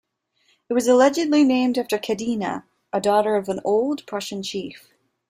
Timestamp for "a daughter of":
2.91-3.49